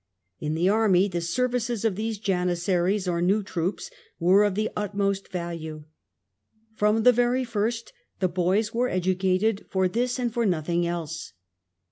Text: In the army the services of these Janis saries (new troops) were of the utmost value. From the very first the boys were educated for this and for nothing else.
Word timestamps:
In 0.39 0.55
the 0.55 0.67
army 0.67 1.07
the 1.07 1.21
services 1.21 1.85
of 1.85 1.95
these 1.95 2.17
Janis 2.17 2.65
saries 2.65 3.07
(new 3.23 3.43
troops) 3.43 3.91
were 4.17 4.43
of 4.43 4.55
the 4.55 4.71
utmost 4.75 5.31
value. 5.31 5.83
From 6.73 7.03
the 7.03 7.13
very 7.13 7.43
first 7.43 7.93
the 8.19 8.27
boys 8.27 8.73
were 8.73 8.89
educated 8.89 9.63
for 9.69 9.87
this 9.87 10.17
and 10.17 10.33
for 10.33 10.43
nothing 10.47 10.87
else. 10.87 11.33